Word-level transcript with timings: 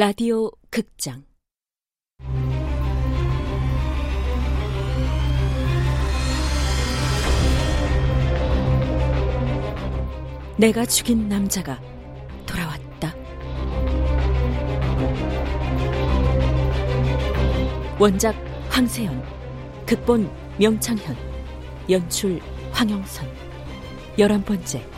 라디오 0.00 0.52
극장 0.70 1.24
내가 10.56 10.86
죽인 10.86 11.28
남자가 11.28 11.80
돌아왔다. 12.46 13.12
원작 17.98 18.36
황세연, 18.68 19.20
극본 19.84 20.30
명창현, 20.60 21.16
연출 21.90 22.40
황영선. 22.70 23.26
열한 24.16 24.44
번째. 24.44 24.97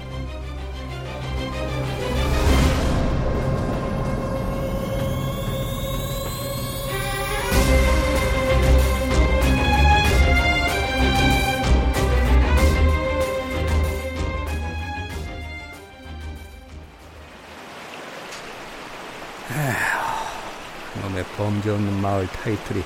놈의 21.70 21.72
범죄 21.72 21.72
없는 21.72 22.00
마을 22.00 22.26
타이틀이 22.26 22.82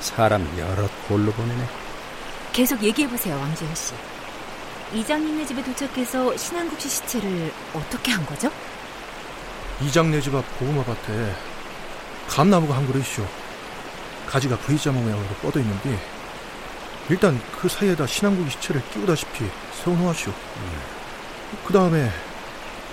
사람 0.00 0.46
여럿 0.58 0.90
골로 1.08 1.32
보내네. 1.32 1.66
계속 2.52 2.82
얘기해보세요, 2.82 3.36
왕지현 3.36 3.74
씨. 3.74 3.94
이장님네 4.92 5.46
집에 5.46 5.62
도착해서 5.62 6.36
신한국 6.36 6.80
씨 6.80 6.88
시체를 6.88 7.52
어떻게 7.74 8.12
한 8.12 8.24
거죠? 8.24 8.50
이장네 9.80 10.20
집 10.20 10.34
앞 10.34 10.44
고구마 10.58 10.84
밭에 10.84 11.34
감나무가 12.28 12.76
한 12.76 12.86
그릇이요. 12.86 13.26
가지가 14.26 14.56
V자 14.58 14.92
모양으로 14.92 15.28
뻗어 15.42 15.60
있는데 15.60 15.98
일단 17.08 17.40
그 17.60 17.68
사이에다 17.68 18.06
신한국이 18.06 18.50
시체를 18.50 18.82
끼우다시피 18.92 19.48
세워놓았쇼. 19.82 20.32
그 21.64 21.72
다음에 21.72 22.10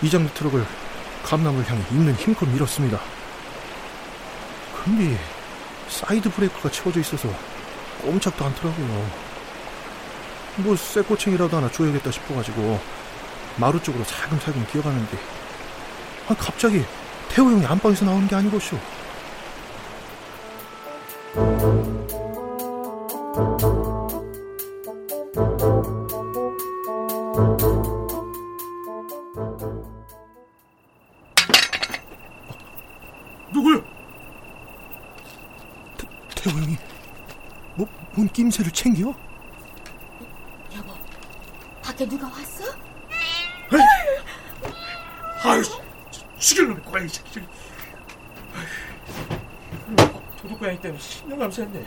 이장네 0.02 0.30
트럭을 0.34 0.66
감나무를 1.24 1.70
향해 1.70 1.84
있는 1.92 2.14
힘껏 2.16 2.48
밀었습니다. 2.48 3.00
근데 4.84 5.18
사이드 5.94 6.32
브레이크가 6.32 6.72
채워져 6.72 7.00
있어서 7.02 7.30
꼼짝도 8.02 8.44
않더라고요. 8.46 9.12
뭐 10.58 10.76
쇠꼬챙이라도 10.76 11.56
하나 11.56 11.70
줘야겠다 11.70 12.12
싶어가지고 12.12 12.80
마루 13.58 13.82
쪽으로 13.82 14.04
살금살금 14.04 14.66
기어가는데 14.72 15.18
아, 16.30 16.36
갑자기 16.36 16.84
태호 17.30 17.52
형이 17.52 17.66
안방에서 17.66 18.06
나오는 18.06 18.28
게 18.28 18.36
아니겠소. 18.36 18.78
누구요? 33.54 33.83
태, 36.44 36.50
태호 36.50 36.58
형이 36.60 36.78
뭐, 37.76 37.88
뭔 38.16 38.28
낌새를 38.28 38.72
챙겨? 38.72 39.14
여보, 40.76 40.94
밖에 41.82 42.06
누가 42.06 42.28
왔어? 42.28 42.64
아유, 45.46 45.64
죽일 46.38 46.68
놈의 46.68 46.84
고양이 46.84 47.10
새끼. 47.10 47.42
도둑 50.42 50.60
고양이 50.60 50.80
때문에 50.80 51.00
신경감 51.00 51.50
샜네. 51.50 51.86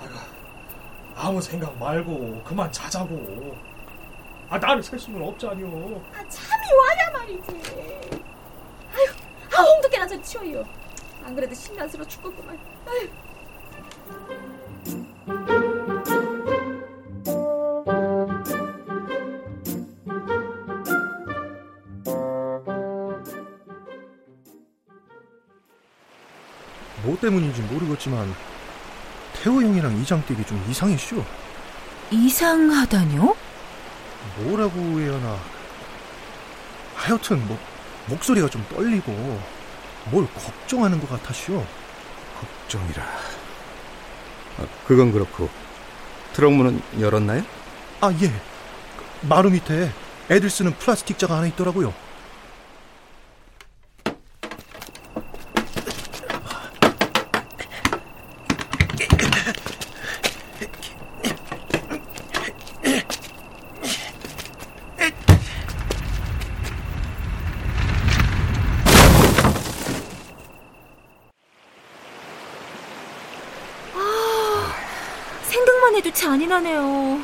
아가 0.00 0.26
아무 1.16 1.40
생각 1.40 1.76
말고 1.78 2.42
그만 2.44 2.70
자자고. 2.70 3.56
아 4.50 4.58
나는 4.58 4.82
살 4.82 4.98
수는 4.98 5.22
없잖여. 5.22 5.66
아, 6.14 6.28
참이 6.28 6.66
와야 6.72 7.10
말이지. 7.12 8.20
아유, 8.94 9.06
아, 9.56 9.62
홍두깨나 9.62 10.06
좀 10.06 10.22
치워요. 10.22 10.64
안 11.24 11.34
그래도 11.34 11.54
신난스러워 11.54 12.06
죽겠구만. 12.06 12.58
아유. 12.86 13.08
뭐 27.04 27.18
때문인지 27.20 27.60
모르겠지만 27.62 28.34
태호 29.34 29.62
형이랑 29.62 29.96
이장댁이 29.98 30.44
좀 30.46 30.64
이상했쇼. 30.70 31.22
이상하다뇨? 32.10 33.36
뭐라고 34.38 34.78
해야 35.00 35.14
하나. 35.14 35.36
하여튼 36.94 37.46
뭐 37.46 37.58
목소리가 38.06 38.48
좀 38.48 38.64
떨리고 38.70 39.12
뭘 40.10 40.26
걱정하는 40.32 40.98
것 41.00 41.10
같았쇼. 41.10 41.62
걱정이라. 42.40 43.33
아, 44.58 44.66
그건 44.86 45.12
그렇고 45.12 45.48
트럭 46.32 46.52
문은 46.52 46.82
열었나요? 47.00 47.42
아 48.00 48.12
예. 48.22 48.28
그 48.28 49.26
마루 49.26 49.50
밑에 49.50 49.90
애들 50.30 50.50
쓰는 50.50 50.72
플라스틱 50.74 51.18
자가 51.18 51.36
하나 51.36 51.46
있더라고요. 51.48 51.92
생각만 75.44 75.94
해도 75.96 76.10
잔인하네요. 76.12 77.20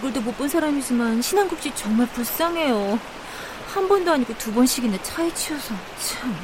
얼굴도 0.00 0.22
못 0.22 0.34
본 0.36 0.48
사람이지만 0.48 1.20
신한국 1.20 1.60
씨 1.60 1.70
정말 1.74 2.06
불쌍해요. 2.08 2.98
한 3.74 3.86
번도 3.86 4.10
아니고 4.12 4.32
두 4.38 4.50
번씩이나 4.52 4.96
차에 5.02 5.32
치여서 5.34 5.74
참. 6.00 6.34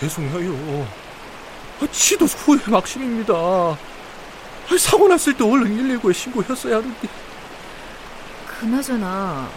죄송해요. 0.00 0.86
아, 1.80 1.86
치도 1.92 2.24
후회 2.24 2.58
막심입니다. 2.68 3.32
아, 3.32 3.76
사고 4.78 5.06
났을 5.06 5.34
때 5.34 5.44
얼른 5.44 6.00
119에 6.00 6.12
신고했어야 6.12 6.76
하는데. 6.78 7.08
그나저나 8.58 9.48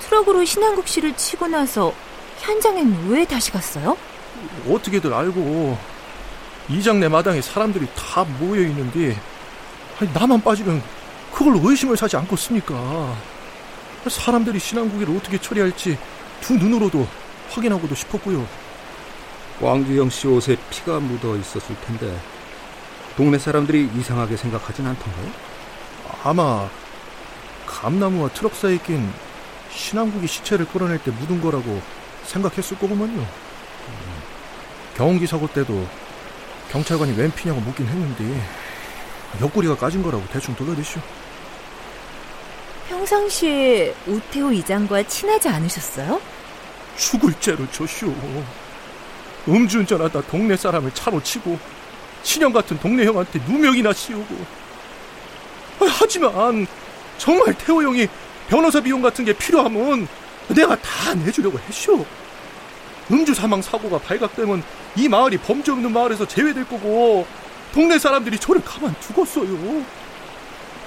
트럭으로 0.00 0.44
신한국 0.44 0.88
씨를 0.88 1.16
치고 1.16 1.46
나서 1.46 1.94
현장엔 2.40 3.06
왜 3.10 3.24
다시 3.24 3.52
갔어요? 3.52 3.96
어떻게들 4.68 5.14
알고 5.14 5.78
이장내 6.68 7.08
마당에 7.08 7.40
사람들이 7.40 7.86
다 7.94 8.24
모여 8.40 8.62
있는데 8.62 9.16
아니, 10.00 10.10
나만 10.12 10.42
빠지면 10.42 10.82
그걸로 11.32 11.60
의심을 11.62 11.96
사지 11.96 12.16
않겠습니까? 12.16 13.16
사람들이 14.08 14.58
신한국이를 14.58 15.16
어떻게 15.16 15.38
처리할지 15.38 15.98
두 16.40 16.54
눈으로도 16.54 17.06
확인하고도 17.50 17.94
싶었고요. 17.94 18.46
왕주영 19.60 20.10
씨 20.10 20.26
옷에 20.26 20.56
피가 20.70 21.00
묻어 21.00 21.36
있었을 21.36 21.76
텐데 21.86 22.18
동네 23.16 23.38
사람들이 23.38 23.90
이상하게 23.96 24.36
생각하진 24.36 24.86
않던가요? 24.86 25.30
아마 26.24 26.68
감나무와 27.66 28.28
트럭 28.30 28.54
사이에 28.54 28.78
낀 28.78 29.10
신한국이 29.70 30.26
시체를 30.26 30.66
끌어낼 30.66 30.98
때 30.98 31.10
묻은 31.10 31.40
거라고 31.40 31.80
생각했을 32.24 32.78
거구먼요. 32.78 33.26
경운기 34.96 35.26
사고 35.26 35.46
때도 35.46 35.86
경찰관이 36.70 37.16
웬 37.16 37.30
피냐고 37.32 37.60
묻긴 37.60 37.86
했는데 37.86 38.42
옆구리가 39.40 39.76
까진 39.76 40.02
거라고 40.02 40.24
대충 40.30 40.54
돌려대쇼. 40.54 41.00
평상시에 42.92 43.94
우태호 44.06 44.52
이장과 44.52 45.04
친하지 45.04 45.48
않으셨어요? 45.48 46.20
죽을 46.98 47.32
죄로 47.40 47.66
줬쇼. 47.70 48.14
음주운전하다 49.48 50.20
동네 50.22 50.54
사람을 50.54 50.92
차로 50.92 51.22
치고 51.22 51.58
친형 52.22 52.52
같은 52.52 52.78
동네 52.78 53.06
형한테 53.06 53.40
누명이나 53.48 53.94
씌우고. 53.94 54.34
아, 55.80 55.86
하지만 55.88 56.66
정말 57.16 57.54
태호 57.54 57.82
형이 57.82 58.06
변호사 58.50 58.78
비용 58.78 59.00
같은 59.00 59.24
게 59.24 59.32
필요하면 59.32 60.06
내가 60.48 60.76
다 60.76 61.14
내주려고 61.14 61.58
했쇼. 61.60 62.04
음주 63.10 63.32
사망 63.32 63.62
사고가 63.62 63.98
발각되면 63.98 64.62
이 64.96 65.08
마을이 65.08 65.38
범죄 65.38 65.72
없는 65.72 65.90
마을에서 65.90 66.28
제외될 66.28 66.68
거고 66.68 67.26
동네 67.72 67.98
사람들이 67.98 68.38
저를 68.38 68.62
가만 68.62 68.94
두겠어요. 69.00 69.82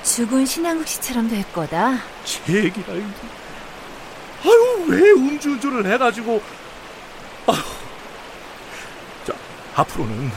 죽은 0.06 0.46
신한국 0.46 0.88
씨처럼 0.88 1.28
될 1.28 1.44
거다. 1.52 1.98
제 2.24 2.54
얘기라. 2.54 2.94
아유 2.94 4.86
왜 4.88 5.12
음주운전을 5.12 5.92
해가지고 5.94 6.42
아유 7.48 7.58
자 9.26 9.34
앞으로는 9.76 10.32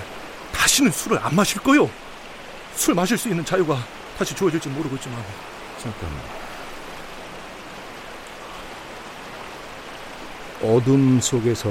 다시는 0.53 0.91
술을 0.91 1.19
안 1.23 1.35
마실 1.37 1.61
거요. 1.61 1.89
술 2.75 2.95
마실 2.95 3.19
수 3.19 3.29
있는 3.29 3.45
자유가 3.45 3.79
다시 4.19 4.35
주어질지 4.35 4.71
모르겠지만 4.71 5.23
잠깐만. 5.83 6.19
어둠 10.63 11.21
속에서 11.21 11.69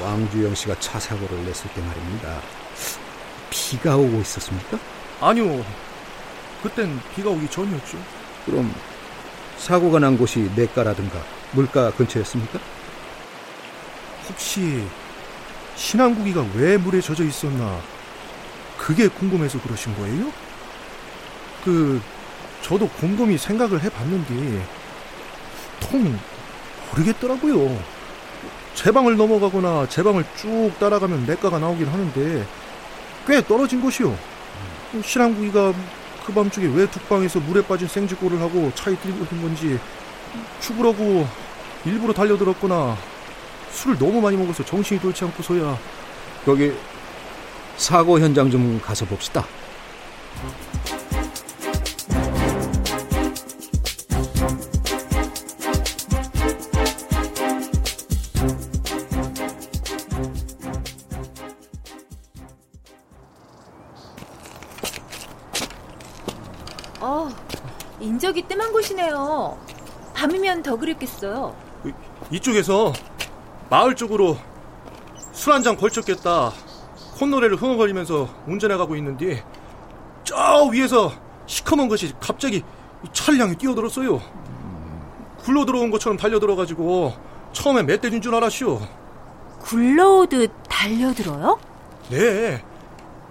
왕주영 0.00 0.54
씨가 0.54 0.78
차 0.80 0.98
사고를 0.98 1.44
냈을 1.44 1.68
때 1.74 1.82
말입니다. 1.82 2.40
비가 3.50 3.96
오고 3.96 4.20
있었습니까? 4.20 4.78
아니요. 5.20 5.62
그땐 6.62 7.00
비가 7.14 7.30
오기 7.30 7.48
전이었죠. 7.48 7.98
그럼 8.46 8.72
사고가 9.58 9.98
난 9.98 10.16
곳이 10.16 10.50
냇가라든가 10.56 11.18
물가 11.52 11.90
근처였습니까? 11.92 12.58
혹시 14.28 14.84
신한국이가 15.76 16.44
왜 16.54 16.76
물에 16.76 17.00
젖어 17.00 17.24
있었나 17.24 17.80
그게 18.78 19.08
궁금해서 19.08 19.60
그러신 19.60 19.94
거예요? 19.96 20.32
그 21.64 22.00
저도 22.62 22.88
곰곰이 22.88 23.38
생각을 23.38 23.82
해봤는데 23.82 24.66
통 25.80 26.18
모르겠더라고요. 26.90 27.82
제 28.74 28.90
방을 28.90 29.16
넘어가거나 29.16 29.86
제 29.88 30.02
방을 30.02 30.24
쭉 30.36 30.72
따라가면 30.78 31.26
냇가가 31.26 31.58
나오긴 31.58 31.88
하는데 31.88 32.46
꽤 33.26 33.44
떨어진 33.44 33.80
곳이요. 33.80 34.16
신한국이가 35.04 35.72
그 36.24 36.32
밤중에 36.32 36.66
왜 36.74 36.86
둑방에서 36.86 37.40
물에 37.40 37.62
빠진 37.62 37.88
생쥐꼴을 37.88 38.40
하고 38.40 38.70
차에 38.74 38.94
들고 38.96 39.24
있는 39.24 39.42
건지 39.42 39.78
죽으라고 40.60 41.26
일부러 41.84 42.12
달려들었거나 42.12 42.96
술을 43.72 43.98
너무 43.98 44.20
많이 44.20 44.36
먹어서 44.36 44.64
정신이 44.64 45.00
돌지 45.00 45.24
않고서야 45.24 45.78
거기 46.44 46.72
사고 47.76 48.20
현장 48.20 48.50
좀 48.50 48.80
가서 48.80 49.04
봅시다. 49.04 49.40
어, 50.42 50.54
곳이네요. 68.86 69.56
밤이면 70.14 70.62
더 70.62 70.76
그랬겠어요. 70.76 71.54
이 72.30 72.40
쪽에서 72.40 72.92
마을 73.70 73.94
쪽으로 73.94 74.36
술 75.32 75.52
한 75.52 75.62
잔 75.62 75.76
걸쳤겠다 75.76 76.52
콧노래를 77.18 77.56
흥얼거리면서 77.56 78.28
운전해 78.46 78.76
가고 78.76 78.94
있는데 78.96 79.42
저 80.24 80.64
위에서 80.70 81.12
시커먼 81.46 81.88
것이 81.88 82.12
갑자기 82.20 82.62
향해 83.38 83.54
뛰어들었어요 83.56 84.20
굴러 85.38 85.64
들어온 85.64 85.90
것처럼 85.90 86.16
달려 86.18 86.38
들어가지고 86.38 87.14
처음에 87.52 87.82
멧돼지인 87.82 88.20
줄 88.22 88.34
알았슈 88.34 88.80
굴러오듯 89.60 90.52
달려들어요? 90.68 91.58
네 92.10 92.62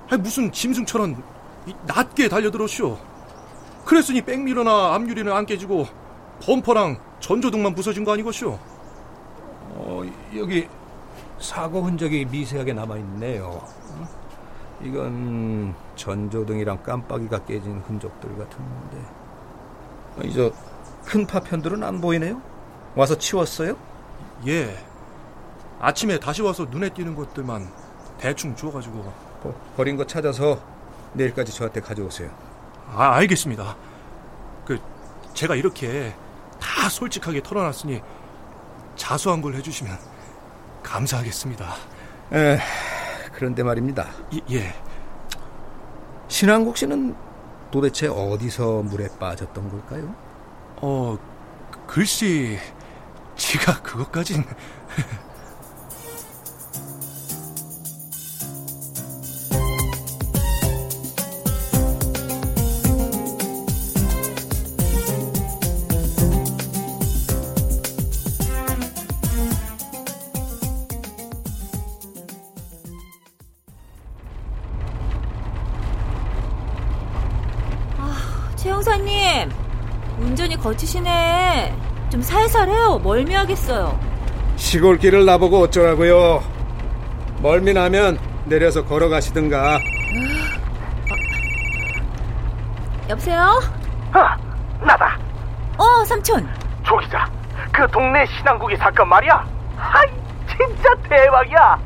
아니, 0.09 0.21
무슨 0.21 0.51
짐승처럼 0.51 1.23
이- 1.67 1.75
낮게 1.85 2.27
달려들었슈 2.29 2.97
그랬으니 3.85 4.21
백미러나 4.21 4.93
앞유리는 4.95 5.31
안 5.31 5.45
깨지고 5.45 5.87
범퍼랑 6.43 6.99
전조등만 7.19 7.75
부서진 7.75 8.03
거 8.03 8.13
아니겠슈 8.13 8.57
어, 9.73 10.01
여기 10.35 10.67
사고 11.39 11.81
흔적이 11.81 12.25
미세하게 12.25 12.73
남아 12.73 12.97
있네요. 12.97 13.61
이건 14.83 15.75
전조등이랑 15.95 16.83
깜빡이가 16.83 17.45
깨진 17.45 17.79
흔적들 17.87 18.29
같은데. 18.37 18.97
어, 20.17 20.21
이저 20.23 20.51
큰 21.05 21.25
파편들은 21.25 21.83
안 21.83 22.01
보이네요. 22.01 22.41
와서 22.95 23.17
치웠어요? 23.17 23.75
예. 24.47 24.77
아침에 25.79 26.19
다시 26.19 26.41
와서 26.41 26.65
눈에 26.69 26.89
띄는 26.89 27.15
것들만 27.15 27.67
대충 28.19 28.55
주워가지고. 28.55 29.11
버- 29.41 29.53
버린 29.75 29.97
거 29.97 30.05
찾아서 30.05 30.59
내일까지 31.13 31.53
저한테 31.53 31.81
가져오세요. 31.81 32.29
아, 32.93 33.15
알겠습니다. 33.15 33.75
그, 34.65 34.79
제가 35.33 35.55
이렇게 35.55 36.13
다 36.59 36.89
솔직하게 36.89 37.41
털어놨으니 37.41 38.01
자수한 38.95 39.41
걸 39.41 39.55
해주시면 39.55 39.97
감사하겠습니다. 40.83 41.73
에, 42.33 42.59
그런데 43.33 43.63
말입니다. 43.63 44.07
예, 44.33 44.39
예. 44.55 44.73
신한국 46.27 46.77
씨는 46.77 47.15
도대체 47.71 48.07
어디서 48.07 48.83
물에 48.83 49.07
빠졌던 49.19 49.69
걸까요? 49.69 50.13
어, 50.77 51.17
글씨, 51.87 52.57
제가 53.35 53.81
그것까진. 53.81 54.43
형사님, 78.85 79.51
운전이 80.19 80.57
거치시네. 80.57 81.71
좀 82.09 82.19
살살해요. 82.19 82.97
멀미하겠어요. 83.03 83.99
시골길을 84.55 85.23
나보고 85.23 85.59
어쩌라고요? 85.59 86.41
멀미 87.43 87.73
나면 87.73 88.17
내려서 88.45 88.83
걸어가시든가. 88.83 89.77
여보세요? 93.07 93.59
아, 94.13 94.35
나다. 94.83 95.15
어, 95.77 96.03
삼촌. 96.05 96.49
조 96.83 96.97
기자. 96.97 97.29
그 97.71 97.87
동네 97.91 98.25
신한국이 98.25 98.77
사건 98.77 99.09
말이야. 99.09 99.45
하이, 99.77 100.07
진짜 100.49 100.95
대박이야. 101.07 101.77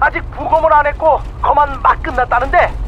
아직 0.00 0.22
부검을 0.30 0.72
안 0.72 0.86
했고 0.86 1.20
거만 1.42 1.82
막 1.82 2.02
끝났다는데. 2.02 2.79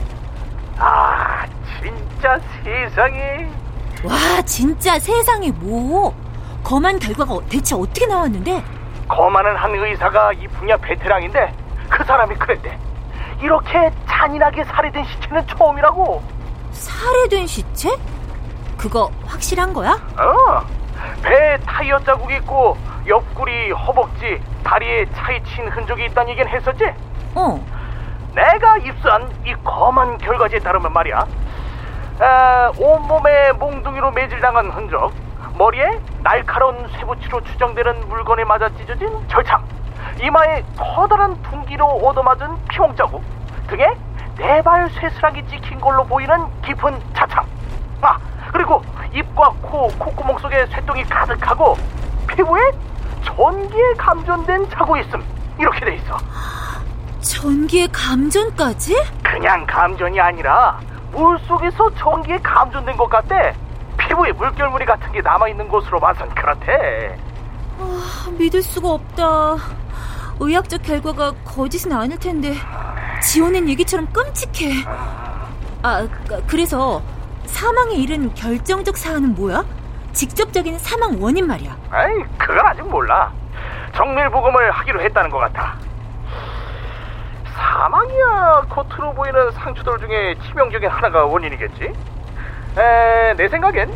아, 2.24 2.38
진짜 2.38 2.38
세상에. 2.62 3.48
와, 4.04 4.42
진짜 4.44 4.98
세상에 4.98 5.50
뭐. 5.50 6.14
검안 6.62 6.98
결과가 6.98 7.34
대체 7.50 7.74
어떻게 7.74 8.06
나왔는데? 8.06 8.62
거만은 9.08 9.56
한 9.56 9.74
의사가 9.74 10.32
이 10.34 10.46
분야 10.48 10.76
베테랑인데 10.76 11.52
그 11.90 12.04
사람이 12.04 12.36
그랬대. 12.36 12.78
이렇게 13.40 13.90
잔인하게 14.08 14.62
살해된 14.64 15.04
시체는 15.04 15.46
처음이라고. 15.48 16.22
살해된 16.70 17.46
시체? 17.48 17.90
그거 18.78 19.10
확실한 19.26 19.72
거야? 19.72 19.90
어. 20.16 20.60
배에 21.22 21.56
타이어 21.66 21.98
자국이 22.00 22.34
있고 22.36 22.76
옆구리, 23.08 23.72
허벅지, 23.72 24.40
다리에 24.62 25.06
차이 25.12 25.42
친 25.44 25.66
흔적이 25.68 26.04
있다는 26.06 26.30
얘기는 26.30 26.48
했었지? 26.48 26.84
어. 27.34 27.66
내가 28.32 28.76
입수한 28.78 29.28
이 29.44 29.52
검한 29.64 30.18
결과지에 30.18 30.60
따르면 30.60 30.92
말이야. 30.92 31.26
아, 32.24 32.70
온몸에 32.78 33.50
몽둥이로 33.52 34.12
매질당한 34.12 34.70
흔적, 34.70 35.12
머리에 35.58 35.98
날카로운 36.22 36.88
쇠붙이로 36.96 37.42
추정되는 37.42 38.08
물건에 38.08 38.44
맞아 38.44 38.68
찢어진 38.76 39.10
절창, 39.28 39.64
이마에 40.22 40.62
커다란 40.78 41.42
둥기로 41.42 41.84
얻어맞은 41.84 42.64
피멍 42.68 42.94
자국, 42.94 43.24
등에 43.66 43.92
네발 44.38 44.90
쇠스락이 44.90 45.44
찍힌 45.48 45.80
걸로 45.80 46.04
보이는 46.04 46.46
깊은 46.64 47.00
차창. 47.12 47.44
아, 48.02 48.18
그리고 48.52 48.84
입과 49.12 49.52
코, 49.60 49.88
콧구멍 49.88 50.38
속에 50.38 50.66
쇠똥이 50.66 51.02
가득하고 51.04 51.76
피부에 52.28 52.62
전기에 53.24 53.94
감전된 53.98 54.70
자국이 54.70 55.00
있음. 55.00 55.24
이렇게 55.58 55.84
돼 55.84 55.94
있어. 55.96 56.16
전기의 57.20 57.88
감전까지? 57.88 58.94
그냥 59.24 59.66
감전이 59.66 60.20
아니라 60.20 60.78
물 61.12 61.38
속에서 61.40 61.90
전기에 61.94 62.38
감전된 62.38 62.96
것 62.96 63.08
같대. 63.08 63.54
피부에 63.98 64.32
물결무늬 64.32 64.84
같은 64.84 65.12
게 65.12 65.20
남아있는 65.20 65.68
곳으로 65.68 66.00
봐선 66.00 66.28
그렇대. 66.34 67.16
아, 67.78 68.30
믿을 68.38 68.62
수가 68.62 68.90
없다. 68.90 69.56
의학적 70.40 70.82
결과가 70.82 71.32
거짓은 71.44 71.92
아닐 71.92 72.18
텐데 72.18 72.54
지원의 73.22 73.68
얘기처럼 73.68 74.06
끔찍해. 74.12 74.84
아, 75.82 76.06
그- 76.26 76.42
그래서 76.46 77.02
사망에 77.46 77.94
이른 77.94 78.32
결정적 78.34 78.96
사안은 78.96 79.34
뭐야? 79.34 79.64
직접적인 80.12 80.78
사망 80.78 81.22
원인 81.22 81.46
말이야. 81.46 81.76
아이, 81.90 82.14
그건 82.38 82.66
아직 82.66 82.82
몰라. 82.82 83.30
정밀 83.94 84.28
부검을 84.30 84.70
하기로 84.70 85.00
했다는 85.02 85.30
것 85.30 85.38
같아. 85.38 85.76
사망이야 87.82 88.66
겉으로 88.68 89.12
보이는 89.12 89.50
상처들 89.50 89.98
중에 89.98 90.36
치명적인 90.46 90.88
하나가 90.88 91.24
원인이겠지? 91.24 91.92
에, 92.78 93.34
내 93.36 93.48
생각엔 93.48 93.92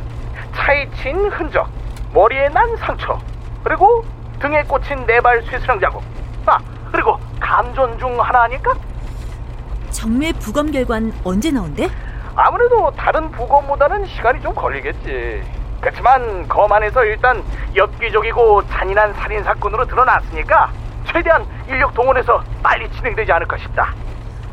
차에 0.56 0.90
친 0.96 1.30
흔적, 1.30 1.68
머리에 2.12 2.48
난 2.48 2.76
상처, 2.78 3.16
그리고 3.62 4.04
등에 4.40 4.64
꽂힌 4.64 5.06
네발 5.06 5.42
쇠스랑 5.42 5.78
자국. 5.78 6.02
아, 6.46 6.58
그리고 6.90 7.16
감전 7.38 7.96
중 8.00 8.20
하나 8.20 8.42
아닐까? 8.42 8.74
정밀 9.90 10.32
부검 10.32 10.72
결과는 10.72 11.12
언제 11.22 11.52
나온대? 11.52 11.88
아무래도 12.34 12.90
다른 12.96 13.30
부검보다는 13.30 14.06
시간이 14.06 14.42
좀 14.42 14.52
걸리겠지. 14.52 15.44
그렇지만 15.80 16.48
검 16.48 16.72
안에서 16.72 17.04
일단 17.04 17.40
엽기적이고 17.76 18.66
잔인한 18.66 19.14
살인 19.14 19.44
사건으로 19.44 19.86
드러났으니까 19.86 20.72
최대한 21.16 21.46
인력 21.66 21.94
동원해서 21.94 22.44
빨리 22.62 22.90
진행되지 22.90 23.32
않을까 23.32 23.56
싶다. 23.56 23.94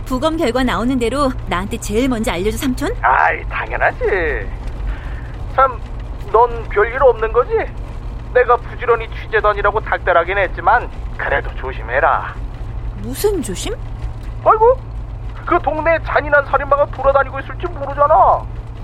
부검 0.06 0.38
결과 0.38 0.64
나오는 0.64 0.98
대로 0.98 1.30
나한테 1.48 1.78
제일 1.78 2.08
먼저 2.08 2.32
알려줘 2.32 2.56
삼촌? 2.56 2.96
아이 3.02 3.44
당연하지. 3.50 4.00
참, 5.56 5.78
넌 6.32 6.64
별일 6.70 7.04
없는 7.04 7.34
거지? 7.34 7.52
내가 8.34 8.56
부지런히 8.56 9.10
취재 9.10 9.42
다니라고 9.42 9.82
닥달하긴 9.82 10.38
했지만 10.38 10.90
그래도 11.18 11.54
조심해라. 11.56 12.34
무슨 13.00 13.42
조심? 13.42 13.74
아이고, 14.46 14.78
그 15.46 15.60
동네에 15.62 15.98
잔인한 16.06 16.46
살인마가 16.46 16.86
돌아다니고 16.86 17.40
있을지 17.42 17.68
모르잖아. 17.68 18.42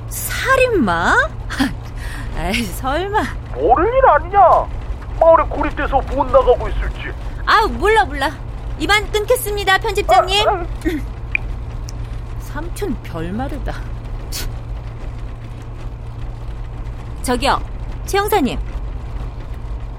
살인마? 0.09 1.15
에이 2.39 2.63
설마 2.63 3.21
모를 3.55 3.87
일 3.87 4.05
아니냐? 4.05 4.39
마을에 5.19 5.43
고립돼서 5.49 6.01
못 6.13 6.25
나가고 6.25 6.67
있을지. 6.67 7.11
아 7.49 7.65
몰라 7.65 8.05
몰라 8.05 8.31
이만 8.77 9.11
끊겠습니다 9.11 9.79
편집장님 9.79 10.47
아, 10.47 10.51
아, 10.51 10.65
삼촌 12.41 12.95
별마르다 13.01 13.73
저기요 17.23 17.59
최 18.05 18.19
형사님 18.19 18.59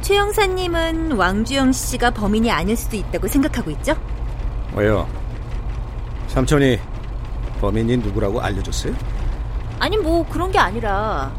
최 0.01 0.17
형사님은 0.17 1.13
왕주영 1.13 1.73
씨가 1.73 2.13
범인이 2.13 2.49
아닐 2.53 2.77
수도 2.77 2.97
있다고 2.97 3.27
생각하고 3.27 3.73
있죠? 3.73 3.97
왜요? 4.75 5.09
삼촌이 6.29 6.79
범인이 7.61 7.97
누구라고 7.97 8.41
알려줬어요? 8.41 8.95
아니 9.81 9.97
뭐 9.97 10.25
그런 10.29 10.53
게 10.53 10.59
아니라 10.61 11.33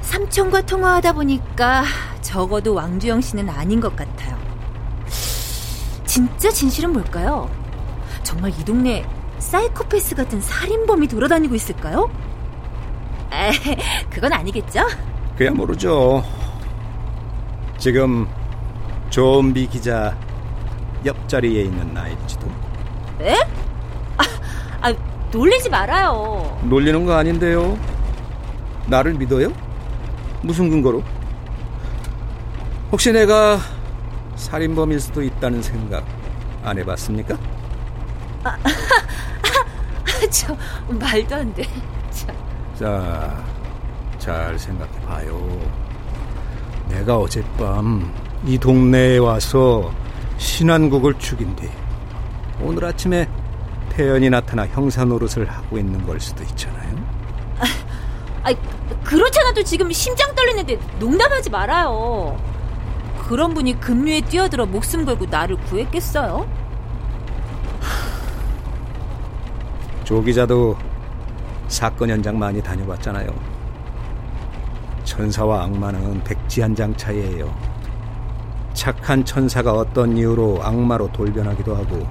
삼촌과 0.00 0.62
통화하다 0.62 1.12
보니까 1.12 1.84
적어도 2.22 2.72
왕주영 2.72 3.20
씨는 3.20 3.50
아닌 3.50 3.78
것 3.80 3.94
같아요. 3.94 4.23
진짜 6.14 6.48
진실은 6.48 6.92
뭘까요? 6.92 7.50
정말 8.22 8.52
이 8.52 8.64
동네 8.64 9.04
사이코패스 9.40 10.14
같은 10.14 10.40
살인범이 10.40 11.08
돌아다니고 11.08 11.56
있을까요? 11.56 12.08
에, 13.32 13.50
그건 14.10 14.32
아니겠죠? 14.32 14.86
그야 15.36 15.50
모르죠. 15.50 16.22
지금 17.78 18.28
좀비 19.10 19.66
기자 19.66 20.16
옆자리에 21.04 21.62
있는 21.62 21.92
나일지도 21.92 22.46
에? 23.20 23.34
아, 24.16 24.24
아, 24.82 24.94
놀리지 25.32 25.68
말아요. 25.68 26.60
놀리는 26.62 27.04
거 27.04 27.14
아닌데요. 27.14 27.76
나를 28.86 29.14
믿어요? 29.14 29.52
무슨 30.42 30.70
근거로? 30.70 31.02
혹시 32.92 33.10
내가 33.10 33.58
살인범일 34.36 35.00
수도 35.00 35.22
있다는 35.22 35.62
생각 35.62 36.04
안 36.62 36.78
해봤습니까? 36.78 37.36
저 40.30 40.56
말도 40.88 41.34
안 41.34 41.54
돼. 41.54 41.64
참. 42.10 42.34
자, 42.78 43.44
잘 44.18 44.58
생각해 44.58 45.00
봐요. 45.06 45.60
내가 46.88 47.18
어젯밤 47.18 48.12
이 48.44 48.58
동네에 48.58 49.18
와서 49.18 49.90
신한국을 50.38 51.14
죽인 51.18 51.54
뒤 51.56 51.68
오늘 52.60 52.84
아침에 52.84 53.28
태연이 53.90 54.28
나타나 54.28 54.66
형사 54.66 55.04
노릇을 55.04 55.48
하고 55.50 55.78
있는 55.78 56.04
걸 56.04 56.20
수도 56.20 56.42
있잖아요. 56.42 56.94
아, 58.42 58.52
그렇잖아도 59.04 59.62
지금 59.62 59.90
심장 59.92 60.34
떨리는데 60.34 60.78
농담하지 60.98 61.50
말아요. 61.50 62.36
그런 63.28 63.54
분이 63.54 63.80
급류에 63.80 64.20
뛰어들어 64.22 64.66
목숨 64.66 65.04
걸고 65.04 65.26
나를 65.26 65.56
구했겠어요? 65.56 66.46
조 70.04 70.22
기자도 70.22 70.76
사건 71.68 72.10
현장 72.10 72.38
많이 72.38 72.62
다녀봤잖아요. 72.62 73.28
천사와 75.04 75.64
악마는 75.64 76.22
백지 76.24 76.60
한 76.60 76.74
장 76.74 76.94
차이예요. 76.96 77.54
착한 78.74 79.24
천사가 79.24 79.72
어떤 79.72 80.16
이유로 80.16 80.60
악마로 80.62 81.10
돌변하기도 81.12 81.74
하고 81.76 82.06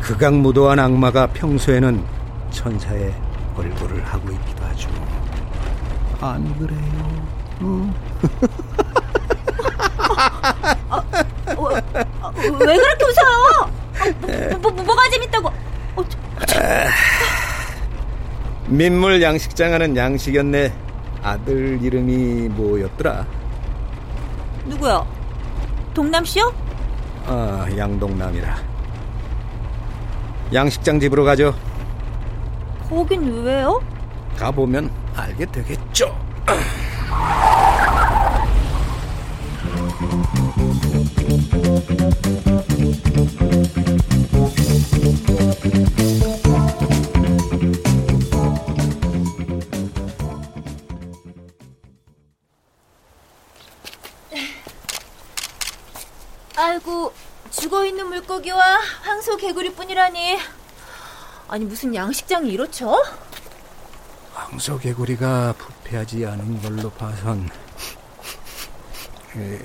극악무도한 0.00 0.78
악마가 0.78 1.26
평소에는 1.28 2.04
천사의 2.50 3.14
얼굴을 3.56 4.04
하고 4.04 4.30
있기도 4.32 4.64
하죠. 4.64 4.88
안 6.20 6.58
그래요? 6.58 7.26
응? 7.62 7.94
어, 10.90 11.02
어, 12.22 12.32
왜 12.52 12.76
그렇게 12.76 13.04
웃어요? 13.04 13.70
어, 14.00 14.58
뭐, 14.60 14.70
뭐, 14.70 14.84
뭐가 14.84 15.08
재밌다고? 15.10 15.48
어, 15.96 16.04
저, 16.08 16.18
민물 18.66 19.22
양식장 19.22 19.72
하는 19.72 19.96
양식연네 19.96 20.72
아들 21.22 21.78
이름이 21.82 22.48
뭐였더라? 22.50 23.26
누구요? 24.66 25.06
동남 25.94 26.24
씨요? 26.24 26.52
아, 27.26 27.66
양동남이라. 27.76 28.56
양식장 30.52 31.00
집으로 31.00 31.24
가죠. 31.24 31.54
거긴 32.88 33.42
왜요? 33.42 33.80
가보면 34.38 34.90
알게 35.16 35.46
되겠죠. 35.46 36.14
아이고 56.84 57.12
죽어 57.50 57.84
있는 57.86 58.06
물고기와 58.08 58.62
황소 59.02 59.38
개구리뿐이라니. 59.38 60.38
아니 61.48 61.64
무슨 61.64 61.94
양식장이 61.94 62.50
이렇죠? 62.50 63.02
황소 64.34 64.78
개구리가 64.78 65.54
부패하지 65.56 66.26
않은 66.26 66.60
걸로 66.62 66.90
봐선 66.90 67.48
에, 69.36 69.60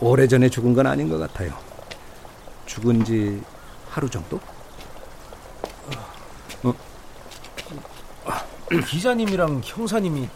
오래전에 0.00 0.48
죽은 0.48 0.74
건 0.74 0.86
아닌 0.86 1.08
것 1.08 1.18
같아요. 1.18 1.58
죽은 2.66 3.04
지 3.04 3.42
하루 3.88 4.08
정도? 4.08 4.40
기자님이랑 8.88 9.62
형사님이 9.64 10.28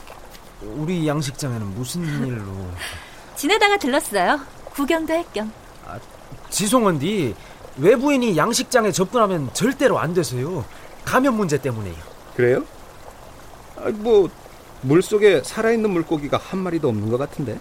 우리 0.62 1.06
양식장에는 1.06 1.74
무슨 1.74 2.26
일로 2.26 2.44
지나다가 3.36 3.76
들렀어요. 3.76 4.40
구경도 4.72 5.12
할 5.12 5.24
겸. 5.32 5.52
지송언디 6.58 7.34
외부인이 7.78 8.36
양식장에 8.36 8.92
접근하면 8.92 9.52
절대로 9.52 9.98
안 9.98 10.14
돼서요 10.14 10.64
감염 11.04 11.36
문제 11.36 11.58
때문에요 11.58 11.96
그래요? 12.36 12.64
아, 13.76 13.90
뭐 13.90 14.30
물속에 14.82 15.42
살아있는 15.44 15.90
물고기가 15.90 16.36
한 16.36 16.60
마리도 16.60 16.88
없는 16.88 17.10
것 17.10 17.16
같은데. 17.18 17.58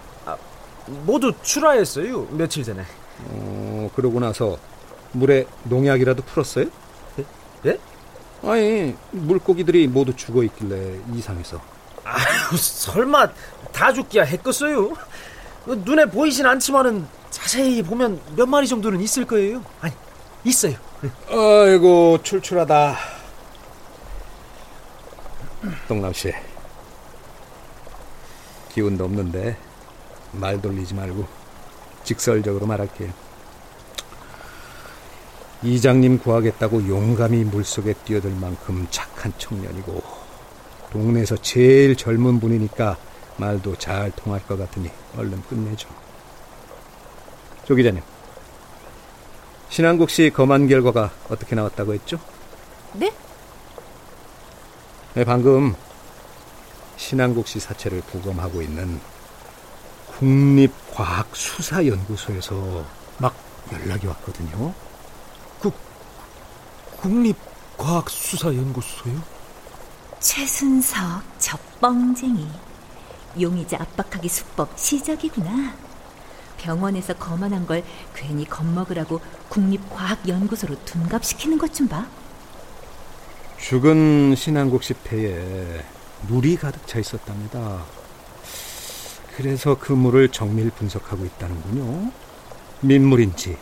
모두 1.06 1.32
출하했어요 1.42 2.28
며칠 2.32 2.62
전에 2.62 2.84
어, 3.30 3.90
그러고 3.96 4.20
나서 4.20 4.58
물에 5.12 5.46
농약이라도 5.64 6.22
풀었어요? 6.22 6.66
예? 7.66 7.78
아니 8.42 8.94
물고기들이 9.10 9.88
모두 9.88 10.14
죽어 10.14 10.42
있길래 10.44 11.00
이상해서. 11.14 11.60
아유 12.04 12.56
설마 12.56 13.28
다 13.72 13.92
죽기야 13.92 14.22
했겠어요 14.24 14.92
눈에 15.66 16.04
보이진 16.06 16.44
않지만은 16.46 17.06
자세히 17.34 17.82
보면 17.82 18.20
몇 18.36 18.46
마리 18.46 18.68
정도는 18.68 19.00
있을 19.00 19.24
거예요 19.26 19.62
아니 19.80 19.92
있어요 20.44 20.76
아이고 21.28 22.22
출출하다. 22.22 22.96
동남 25.88 26.12
씨 26.12 26.32
기운도 28.72 29.04
없는데 29.04 29.56
말 30.32 30.60
돌리지 30.62 30.94
말고 30.94 31.26
직설적으로 32.04 32.66
말할게. 32.66 33.10
이장님 35.62 36.18
구하겠다고 36.18 36.88
용감히 36.88 37.44
물속에 37.44 37.94
뛰어들 38.04 38.30
만큼 38.32 38.86
착한 38.90 39.32
청년이고 39.38 40.02
동네에서 40.90 41.36
제일 41.38 41.96
젊은 41.96 42.40
분이니까 42.40 42.96
말도 43.38 43.76
잘 43.76 44.10
통할 44.12 44.46
것 44.46 44.58
같으니 44.58 44.90
얼른 45.16 45.42
끝내죠. 45.42 45.88
조 47.66 47.74
기자님, 47.74 48.02
신한국 49.70 50.10
씨 50.10 50.28
검안 50.30 50.68
결과가 50.68 51.10
어떻게 51.30 51.56
나왔다고 51.56 51.94
했죠? 51.94 52.20
네? 52.92 53.10
네, 55.14 55.24
방금 55.24 55.74
신한국 56.96 57.48
씨 57.48 57.58
사체를 57.60 58.02
부검하고 58.02 58.60
있는 58.60 59.00
국립과학수사연구소에서 60.18 62.84
막 63.18 63.34
연락이 63.72 64.06
왔거든요. 64.08 64.74
그 65.60 65.70
국립과학수사연구소요? 66.98 69.22
최순석 70.20 71.22
저 71.38 71.56
뻥쟁이 71.80 72.46
용의자 73.40 73.78
압박하기 73.80 74.28
수법 74.28 74.78
시작이구나. 74.78 75.74
병원에서 76.68 77.12
거만한 77.14 77.66
걸 77.66 77.84
괜히 78.14 78.46
겁먹으라고 78.46 79.20
국립과학연구소로 79.50 80.76
둔갑시키는 80.86 81.58
것 81.58 81.74
좀 81.74 81.88
봐. 81.88 82.06
죽은 83.58 84.34
신한국 84.36 84.82
씨 84.82 84.94
폐에 84.94 85.84
물이 86.28 86.56
가득 86.56 86.86
차 86.86 86.98
있었답니다. 86.98 87.82
그래서 89.36 89.76
그 89.78 89.92
물을 89.92 90.28
정밀 90.28 90.70
분석하고 90.70 91.24
있다는군요. 91.24 92.12
민물인지 92.80 93.56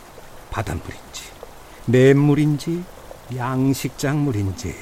바닷물인지 0.51 1.23
냇물인지 1.87 2.83
양식작물인지 3.35 4.75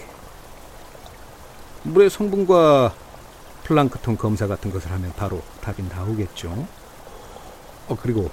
물의 1.83 2.09
성분과 2.09 2.93
플랑크톤 3.63 4.17
검사 4.17 4.47
같은 4.47 4.69
것을 4.71 4.91
하면 4.91 5.13
바로 5.15 5.41
답이 5.61 5.83
나오겠죠. 5.83 6.67
어 7.91 7.97
그리고 8.01 8.31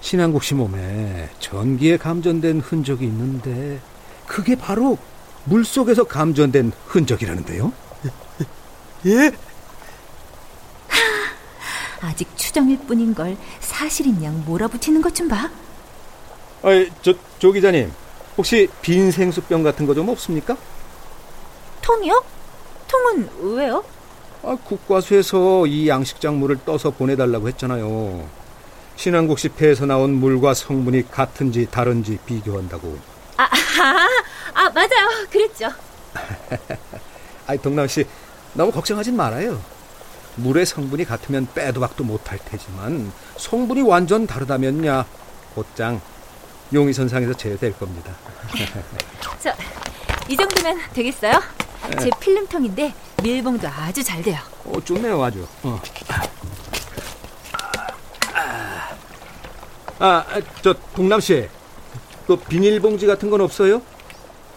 신한국 0.00 0.44
씨 0.44 0.54
몸에 0.54 1.30
전기에 1.40 1.96
감전된 1.96 2.60
흔적이 2.60 3.06
있는데 3.06 3.80
그게 4.26 4.54
바로 4.54 4.98
물 5.44 5.64
속에서 5.64 6.04
감전된 6.04 6.72
흔적이라는데요. 6.86 7.72
예? 9.06 9.32
아직 12.02 12.28
추정일 12.36 12.78
뿐인 12.80 13.14
걸 13.14 13.36
사실인 13.60 14.22
양 14.22 14.44
몰아붙이는 14.44 15.00
것 15.00 15.14
좀 15.14 15.28
봐. 15.28 15.48
아이, 16.62 16.90
저, 17.00 17.14
조 17.38 17.52
기자님, 17.52 17.90
혹시 18.36 18.68
빈 18.82 19.10
생수병 19.10 19.62
같은 19.62 19.86
거 19.86 19.94
좀 19.94 20.08
없습니까? 20.10 20.56
통이요? 21.80 22.22
통은 22.88 23.30
왜요? 23.56 23.82
아, 24.42 24.56
국과수에서 24.62 25.66
이 25.66 25.88
양식작물을 25.88 26.58
떠서 26.66 26.90
보내달라고 26.90 27.48
했잖아요. 27.48 28.28
신한국 28.96 29.38
씨 29.38 29.48
폐에서 29.50 29.86
나온 29.86 30.14
물과 30.14 30.54
성분이 30.54 31.10
같은지 31.10 31.66
다른지 31.70 32.18
비교한다고. 32.24 32.98
아, 33.36 33.44
아, 33.44 34.08
아 34.54 34.70
맞아요. 34.70 35.26
그랬죠. 35.30 35.70
아이, 37.46 37.58
동남 37.58 37.86
씨, 37.86 38.04
너무 38.54 38.72
걱정하진 38.72 39.16
말아요. 39.16 39.60
물의 40.36 40.66
성분이 40.66 41.04
같으면 41.04 41.46
빼도 41.54 41.80
박도 41.80 42.04
못할 42.04 42.38
테지만 42.38 43.12
성분이 43.36 43.82
완전 43.82 44.26
다르다면야 44.26 45.06
곧장 45.54 46.00
용의선상에서 46.72 47.34
제외될 47.34 47.72
겁니다. 47.78 48.12
저, 49.40 49.52
이 50.28 50.36
정도면 50.36 50.78
되겠어요? 50.92 51.40
제 52.00 52.10
필름통인데 52.20 52.92
밀봉도 53.22 53.68
아주 53.68 54.02
잘 54.02 54.22
돼요. 54.22 54.38
어, 54.64 54.80
좋네요, 54.84 55.22
아주. 55.22 55.46
어. 55.62 55.80
아, 59.98 60.24
아, 60.28 60.40
저 60.62 60.74
동남 60.94 61.20
씨, 61.20 61.48
또 62.26 62.36
비닐봉지 62.38 63.06
같은 63.06 63.30
건 63.30 63.40
없어요? 63.40 63.80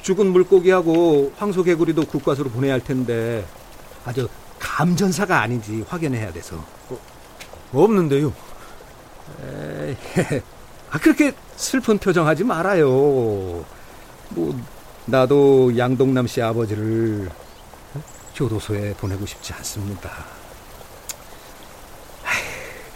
죽은 0.02 0.28
물고기하고 0.28 1.34
황소개구리도 1.38 2.06
국과수로 2.06 2.50
보내야 2.50 2.74
할 2.74 2.84
텐데 2.84 3.46
아주 4.06 4.28
감전사가 4.60 5.40
아닌지 5.42 5.84
확인해야 5.88 6.32
돼서. 6.32 6.58
어, 6.90 7.00
없는데요. 7.74 8.34
에이, 9.44 9.96
아 10.90 10.98
그렇게 10.98 11.34
슬픈 11.56 11.98
표정하지 11.98 12.44
말아요. 12.44 12.88
뭐 12.88 14.60
나도 15.06 15.78
양동남 15.78 16.28
씨 16.28 16.42
아버지를 16.42 17.30
교도소에 18.36 18.94
보내고 18.94 19.26
싶지 19.26 19.54
않습니다. 19.54 20.10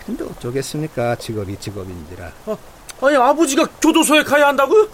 근데 0.05 0.23
어쩌겠습니까? 0.23 1.15
직업이 1.15 1.57
직업인지라. 1.59 2.31
아, 2.47 2.57
아니 3.01 3.15
아버지가 3.15 3.65
교도소에 3.81 4.23
가야 4.23 4.47
한다고요? 4.47 4.87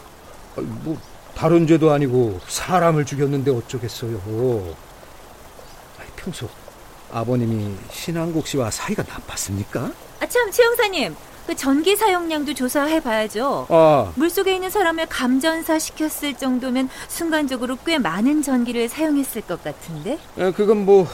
아니, 0.58 0.67
뭐 0.84 0.98
다른 1.36 1.65
죄도 1.65 1.91
아니고 1.91 2.39
사람을 2.48 3.06
죽였는데 3.06 3.52
어쩌겠어요. 3.52 4.76
아니, 6.00 6.10
평소 6.15 6.48
아버님이 7.12 7.76
신한국 7.91 8.45
씨와 8.48 8.69
사이가 8.72 9.04
나빴습니까? 9.04 9.91
아, 10.19 10.26
참, 10.28 10.52
최 10.52 10.63
형사님. 10.63 11.15
그 11.48 11.56
전기 11.56 11.95
사용량도 11.95 12.54
조사해 12.54 13.00
봐야죠. 13.02 13.65
아, 13.69 14.12
물 14.15 14.30
속에 14.30 14.54
있는 14.54 14.69
사람을 14.69 15.08
감전사 15.08 15.80
시켰을 15.80 16.36
정도면 16.36 16.89
순간적으로 17.08 17.76
꽤 17.84 17.98
많은 17.98 18.43
전기를 18.43 18.88
사용했을 18.88 19.41
것 19.41 19.63
같은데. 19.63 20.19
에, 20.38 20.52
그건 20.52 20.86
뭐 20.86 21.08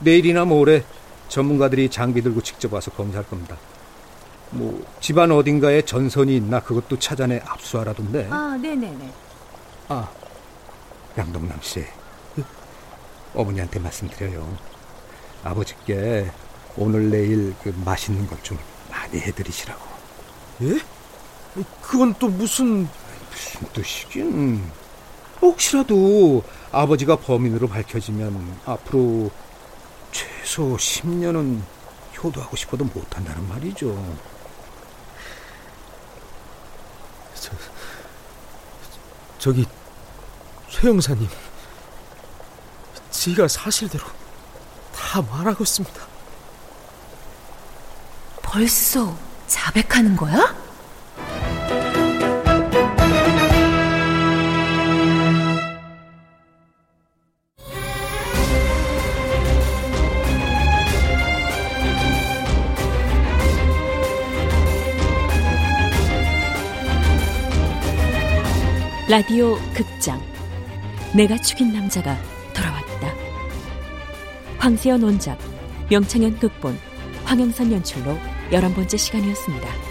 내일이나 0.00 0.44
모레 0.44 0.82
전문가들이 1.28 1.88
장비 1.90 2.22
들고 2.22 2.40
직접 2.42 2.72
와서 2.72 2.90
검사할 2.90 3.26
겁니다. 3.28 3.56
뭐 4.50 4.84
집안 5.00 5.32
어딘가에 5.32 5.82
전선이 5.82 6.36
있나 6.36 6.60
그것도 6.60 6.98
찾아내 6.98 7.40
압수하라던데. 7.44 8.28
아, 8.30 8.56
네네네. 8.60 9.12
아, 9.88 10.08
양동남 11.18 11.58
씨. 11.62 11.84
어머니한테 13.34 13.78
말씀드려요. 13.80 14.56
아버지께 15.44 16.30
오늘 16.76 17.10
내일 17.10 17.54
그 17.62 17.74
맛있는 17.84 18.26
것 18.26 18.36
좀 18.42 18.58
많이 18.90 19.18
해드리시라고. 19.20 19.82
예? 20.62 20.78
그건 21.82 22.14
또 22.18 22.28
무슨 22.28 22.88
무슨 23.30 23.66
뜻이긴? 23.72 24.62
혹시라도 25.42 26.42
아버지가 26.72 27.16
범인으로 27.16 27.68
밝혀지면 27.68 28.58
앞으로 28.64 29.30
최소 30.46 30.76
10년은 30.76 31.60
효도하고 32.22 32.54
싶어도 32.54 32.84
못한다는 32.84 33.48
말이죠. 33.48 34.16
저, 37.34 37.50
저기 39.40 39.66
최 40.70 40.86
형사님 40.86 41.28
지가 43.10 43.48
사실대로 43.48 44.04
다 44.94 45.20
말하고 45.20 45.64
있습니다. 45.64 46.06
벌써 48.40 49.18
자백하는 49.48 50.16
거야? 50.16 50.54
라디오 69.08 69.54
극장 69.72 70.20
내가 71.14 71.36
죽인 71.36 71.72
남자가 71.72 72.16
돌아왔다. 72.52 73.14
황세연 74.58 75.00
원작, 75.00 75.38
명창현 75.88 76.40
극본, 76.40 76.76
황영선 77.24 77.70
연출로 77.70 78.18
열한 78.50 78.74
번째 78.74 78.96
시간이었습니다. 78.96 79.85